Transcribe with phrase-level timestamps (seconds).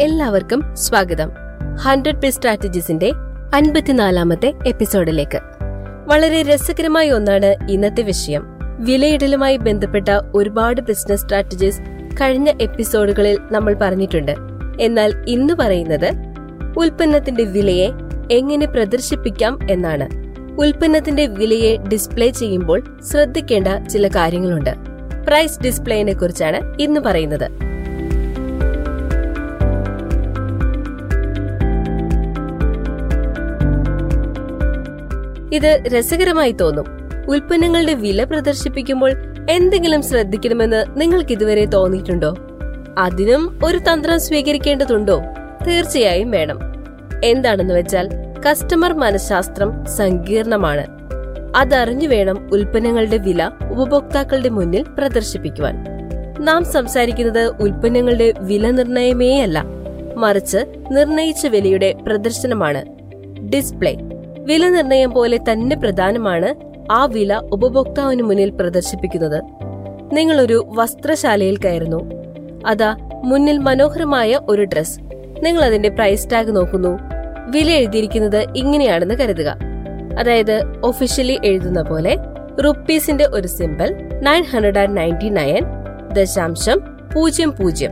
[0.00, 1.30] എല്ലാവർക്കും സ്വാഗതം.
[1.76, 3.12] ഹൺഡ്രഡ് പേ സ്ട്രാറ്റജീസിന്റെ
[3.54, 5.40] അൻപത്തിനാലാമത്തെ എപ്പിസോഡിലേക്ക്.
[6.06, 8.42] വളരെ രസകരമായ ഒന്നാണ് ഇന്നത്തെ വിഷയം.
[8.78, 11.80] വിലയിടലുമായി ബന്ധപ്പെട്ട ഒരുപാട് ബിസിനസ് സ്ട്രാറ്റജീസ്
[12.20, 14.34] കഴിഞ്ഞ എപ്പിസോഡുകളിൽ നമ്മൾ പറഞ്ഞിട്ടുണ്ട്.
[14.80, 16.10] എന്നാൽ ഇന്ന് പറയുന്നത്
[16.78, 17.90] ഉൽപ്പന്നത്തിന്റെ വിലയെ
[18.32, 20.08] എങ്ങനെ പ്രദർശിപ്പിക്കാം എന്നാണ്.
[20.60, 24.70] ഉൽപ്പന്നത്തിന്റെ വിലയെ ഡിസ്പ്ലേ ചെയ്യുമ്പോൾ ശ്രദ്ധിക്കേണ്ട ചില കാര്യങ്ങളുണ്ട്.
[25.26, 27.67] പ്രൈസ് ഡിസ്പ്ലേനെ കുറിച്ചാണ് ഇന്ന് പറയുന്നത്.
[35.52, 36.84] ഇത് രസകരമായി തോന്നും.
[37.28, 39.12] ഉൽപ്പന്നങ്ങളുടെ വില പ്രദർശിപ്പിക്കുമ്പോൾ
[39.50, 42.36] എന്തെങ്കിലും ശ്രദ്ധിക്കണമെന്ന് നിങ്ങൾക്ക് ഇതുവരെ തോന്നിയിട്ടുണ്ടോ?
[42.98, 45.22] അതിനും ഒരു തന്ത്രം സ്വീകരിക്കേണ്ടതുണ്ടോ?
[45.66, 46.58] തീർച്ചയായും വേണം.
[47.24, 48.08] എന്താണെന്ന് വെച്ചാൽ
[48.50, 50.86] കസ്റ്റമർ മനഃശാസ്ത്രം സങ്കീർണമാണ്.
[51.56, 55.84] അതറിഞ്ഞു വേണം ഉൽപ്പന്നങ്ങളുടെ വില ഉപഭോക്താക്കളുടെ മുന്നിൽ പ്രദർശിപ്പിക്കുവാൻ.
[56.40, 59.64] നാം സംസാരിക്കുന്നത് ഉൽപ്പന്നങ്ങളുടെ വില നിർണയമേയല്ല
[60.16, 62.84] മറിച്ച് നിർണയിച്ച വിലയുടെ പ്രദർശനമാണ്.
[63.48, 63.98] ഡിസ്പ്ലേ
[64.48, 66.54] വില നിർണയം പോലെ തന്നെ പ്രധാനമാണ്
[66.92, 69.42] ആ വില ഉപഭോക്താവിന് മുന്നിൽ പ്രദർശിപ്പിക്കുന്നത്.
[70.12, 72.10] നിങ്ങളൊരു വസ്ത്രശാലയിൽ കയറുന്നു.
[72.66, 75.00] അതാ മുന്നിൽ മനോഹരമായ ഒരു ഡ്രസ്
[75.42, 76.98] നിങ്ങൾ അതിന്റെ പ്രൈസ് ടാഗ് നോക്കുന്നു.
[77.50, 79.56] വില എഴുതിയിരിക്കുന്നത് ഇങ്ങനെയാണെന്ന് കരുതുക.
[80.18, 82.16] അതായത് ഒഫീഷ്യലി എഴുതുന്ന പോലെ
[82.64, 83.88] റുപ്പീസിന്റെ ഒരു simple
[84.20, 85.62] nine hundred and ninety nine
[86.12, 86.80] ദശാംശം
[87.14, 87.90] പൂജ്യം പൂജ്യം.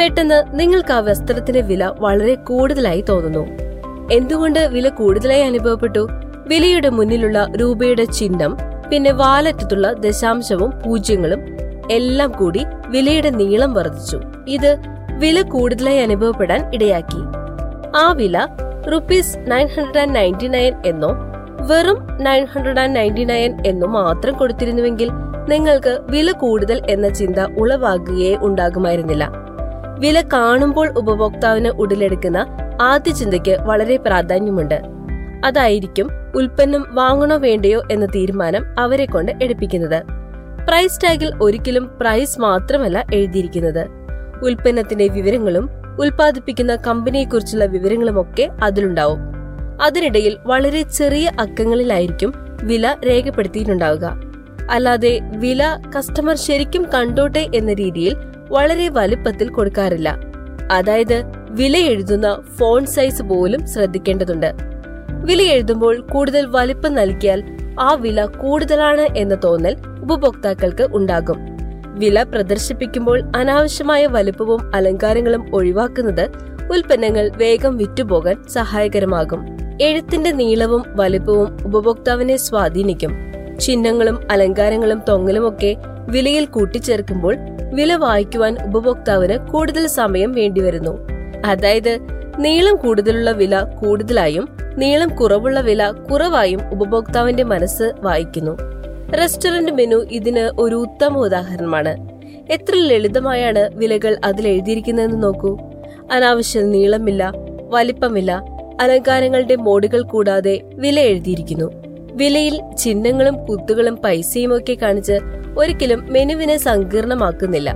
[0.00, 3.65] പെട്ടെന്ന് നിങ്ങൾക്ക് ആ വസ്ത്രത്തിന്റെ വില വളരെ കൂടുതലായി തോന്നുന്നു.
[4.12, 6.08] എന്തുകൊണ്ട് വില കൂടുതലായി അനുഭവപ്പെട്ടു?
[6.46, 8.56] വിലയുടെ മുന്നിലുള്ള രൂപയുടെ ചിഹ്നം
[8.90, 11.56] പിന്നെ വാലറ്റത്തുള്ള ദശാംശവും പൂജ്യങ്ങളും
[11.90, 14.20] എല്ലാം കൂടി വിലയുടെ നീളം വർദ്ധിച്ചു.
[14.48, 14.76] ഇത്
[15.18, 17.22] വില കൂടുതലായി അനുഭവപ്പെടാൻ ഇടയാക്കി.
[17.96, 18.46] ആ വില
[18.92, 21.08] rupees nine hundred and ninety nine എന്നോ
[21.60, 25.10] വെറും nine hundred and ninety nine എന്നോ മാത്രം കൊടുത്തിരുന്നുവെങ്കിൽ
[25.48, 29.45] നിങ്ങൾക്ക് വില കൂടുതൽ എന്ന ചിന്ത ഉളവാകുകയേ ഉണ്ടാകുമായിരുന്നില്ല.
[29.98, 32.46] വില കാണുമ്പോൾ ഉപഭോക്താവിന് ഉടലെടുക്കുന്ന
[32.82, 34.82] ആദ്യ ചിന്തയ്ക്ക് വളരെ പ്രാധാന്യമുണ്ട്.
[35.44, 40.02] അതായിരിക്കും ഉൽപ്പന്നം വാങ്ങണോ വേണ്ടയോ എന്ന തീരുമാനം അവരെ കൊണ്ട് എടുപ്പിക്കുന്നത്.
[40.68, 43.86] പ്രൈസ് ടാഗിൽ ഒരിക്കലും പ്രൈസ് മാത്രമല്ല എഴുതിയിരിക്കുന്നത്.
[44.42, 49.18] ഉൽപ്പന്നത്തിന്റെ വിവരങ്ങളും ഉൽപ്പാദിപ്പിക്കുന്ന കമ്പനിയെക്കുറിച്ചുള്ള വിവരങ്ങളുമൊക്കെ അതിലുണ്ടാവും.
[49.82, 54.20] അതിനിടയിൽ വളരെ ചെറിയ അക്കങ്ങളിലായിരിക്കും വില രേഖപ്പെടുത്തിയിട്ടുണ്ടാവുക.
[54.70, 58.16] അല്ലാതെ വില കസ്റ്റമർ ശരിക്കും കണ്ടോട്ടെ എന്ന രീതിയിൽ
[58.50, 60.16] വളരെ വലുപ്പത്തിൽ കൊടുക്കാറില്ല.
[60.72, 64.54] അതായത് വില എഴുതുന്ന ഫോൺ സൈസ് പോലും ശ്രദ്ധിക്കേണ്ടതുണ്ട്.
[65.24, 67.42] വില എഴുതുമ്പോൾ കൂടുതൽ വലിപ്പം നൽകിയാൽ
[67.80, 71.36] ആ വില കൂടുതലാണ് എന്ന തോന്നൽ ഉപഭോക്താക്കൾക്ക് ഉണ്ടാകും.
[71.86, 76.30] വില പ്രദർശിപ്പിക്കുമ്പോൾ അനാവശ്യമായ വലുപ്പവും അലങ്കാരങ്ങളും ഒഴിവാക്കുന്നത്
[76.72, 79.46] ഉൽപ്പന്നങ്ങൾ വേഗം വിറ്റുപോകാൻ സഹായകരമാകും.
[79.82, 83.16] എഴുത്തിന്റെ നീളവും വലുപ്പവും ഉപഭോക്താവിനെ സ്വാധീനിക്കും.
[83.60, 85.76] ചിഹ്നങ്ങളും അലങ്കാരങ്ങളും തൊങ്ങലുമൊക്കെ
[86.08, 87.36] വിലയിൽ കൂട്ടിച്ചേർക്കുമ്പോൾ
[87.74, 90.98] വില വായിക്കുവാൻ ഉപഭോക്താവിന് കൂടുതൽ സമയം വേണ്ടിവരുന്നു.
[91.46, 91.98] അതായത്
[92.38, 98.58] നീളം കൂടുതലുള്ള വില കൂടുതലായും നീളം കുറവുള്ള വില കുറവായും ഉപഭോക്താവിന്റെ മനസ്സ് വായിക്കുന്നു.
[99.18, 101.96] റെസ്റ്റോറന്റ് മെനു ഇതിന് ഒരു ഉത്തമ ഉദാഹരണമാണ്.
[102.50, 105.58] എത്ര ലളിതമായാണ് വിലകൾ അതിൽ എഴുതിയിരിക്കുന്നതെന്ന് നോക്കൂ.
[106.12, 107.32] അനാവശ്യ നീളമില്ല
[107.68, 108.42] വലിപ്പമില്ല
[108.80, 111.85] അലങ്കാരങ്ങളുടെ മോഡുകൾ കൂടാതെ വില എഴുതിയിരിക്കുന്നു.
[112.16, 115.12] വിലയിൽ ചിഹ്നങ്ങളും കുത്തുകളും പൈസയും ഒക്കെ കാണിച്ച്
[115.58, 117.74] ഒരിക്കലും മെനുവിനെ സങ്കീർണമാക്കുന്നില്ല.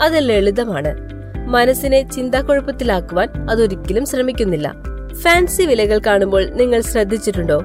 [0.00, 0.94] അത് ലളിതമാണ്.
[1.48, 4.74] മനസ്സിനെ ചിന്താക്കുഴപ്പത്തിലാക്കുവാൻ അതൊരിക്കലും ശ്രമിക്കുന്നില്ല.
[5.22, 7.64] ഫാൻസി വിലകൾ കാണുമ്പോൾ നിങ്ങൾ ശ്രദ്ധിച്ചിട്ടുണ്ടോ?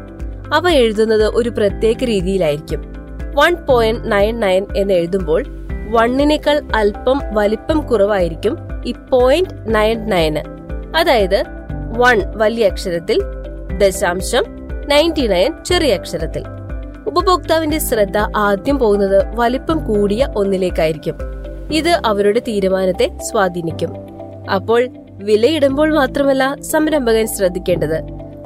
[0.53, 2.93] അവ എഴുതുന്നത് ഒരു പ്രത്യേക രീതിയിലായിരിക്കും.
[3.35, 5.43] വൺ പോയിന്റ് നയൻ നയൻ എന്ന് എഴുതുമ്പോൾ
[5.89, 10.39] വണ്ണിനേക്കാൾ അല്പം വലിപ്പം കുറവായിരിക്കും ഈ പോയിന്റ് നയൻ നയന്.
[10.97, 11.43] അതായത്
[11.97, 13.19] വൺ വലിയ അക്ഷരത്തിൽ
[13.77, 14.56] ദശാംശം
[14.87, 16.43] നയന്റി നയൻ ചെറിയ അക്ഷരത്തിൽ.
[17.07, 21.17] ഉപഭോക്താവിന്റെ ശ്രദ്ധ ആദ്യം പോകുന്നത് വലിപ്പം കൂടിയ ഒന്നിലേക്കായിരിക്കും.
[21.71, 23.93] ഇത് അവരുടെ തീരുമാനത്തെ സ്വാധീനിക്കും.
[24.49, 28.01] അപ്പോൾ വിലയിടുമ്പോൾ മാത്രമല്ല സംരംഭകൻ ശ്രദ്ധിക്കേണ്ടത്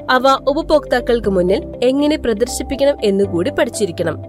[0.10, 4.24] അവ ഉപഭോക്താക്കൾക്ക് മുന്നിൽ എങ്ങനെ പ്രദർശിപ്പിക്കണം എന്നുകൂടി പഠിച്ചിരിക്കണം.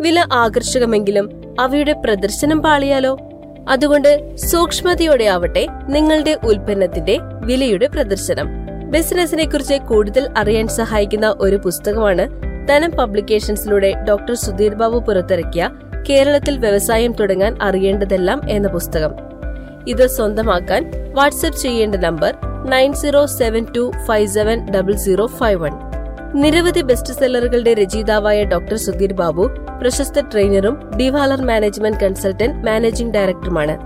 [0.00, 3.18] വില ആകർഷകമെങ്കിലും അവയുടെ പ്രദർശനം പാളിയാലോ?
[3.68, 8.59] അതുകൊണ്ട് സൂക്ഷ്മതയോടെ ആവട്ടെ നിങ്ങളുടെ ഉൽപ്പന്നത്തിന്റെ വിലയുടെ പ്രദർശനം.
[8.90, 12.28] ബിസിനസിനെ കുറിച്ച് കൂടുതൽ അറിയാൻ സഹായിക്കുന്ന ഒരു പുസ്തകമാണ്
[12.68, 15.70] ധനം പബ്ലിക്കേഷൻസിലൂടെ ഡോക്ടർ സുധീർ ബാബു പുറത്തിറക്കിയ
[16.08, 19.12] കേരളത്തിൽ വ്യവസായം തുടങ്ങാൻ അറിയേണ്ടതെല്ലാം എന്ന പുസ്തകം.
[19.88, 22.34] ഇത് സ്വന്തമാക്കാൻ വാട്സ്ആപ്പ് ചെയ്യേണ്ട number
[22.70, 25.72] nine zero seven two five seven double zero five one.
[26.34, 29.50] നിരവധി ബെസ്റ്റ് സെല്ലറുകളുടെ രചയിതാവായ ഡോക്ടർ സുധീർ ബാബു
[29.80, 33.76] പ്രശസ്ത ട്രെയിനറും ഡിവാലർ മാനേജ്മെന്റ് കൺസൾട്ടന്റ് മാനേജിംഗ് ഡയറക്ടറുമാണ്.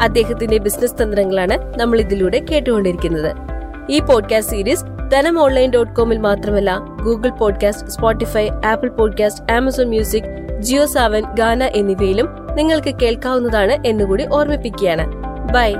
[0.00, 3.55] അദ്ദേഹത്തിന്റെ ബിസിനസ് തന്ത്രങ്ങളാണ് നമ്മൾ ഇതിലൂടെ കേട്ടുകൊണ്ടിരിക്കുന്നത്.
[3.90, 10.58] ഈ podcast series Dhanam online dot കോമിൽ മാത്രമല്ല Google podcast Spotify Apple podcast Amazon music
[10.60, 15.06] Jio Saavn Gaana എന്നിവയിലും നിങ്ങൾക്ക് കേൾക്കാവുന്നതാണ് എന്നുകൂടി ഓർമ്മിപ്പിക്കുകയാണ്.
[15.52, 15.74] ബൈ